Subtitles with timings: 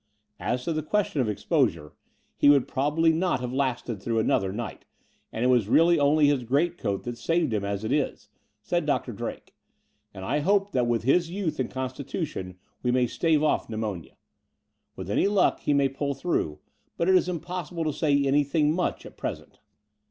[0.39, 1.93] "As to tiie question of exposure,
[2.35, 4.83] he would The Brighton Road 73 probably not have lasted through another night,
[5.31, 8.27] and it was really only his greatcoat that saved him, as it is,''
[8.63, 9.13] said Dr.
[9.13, 9.53] Drake:
[10.11, 14.15] "and I hope that with his youth and constitution we may stave off pneumonia.
[14.95, 16.57] With any luck he may pull through;
[16.97, 19.59] but it is impossible to say anything much at present."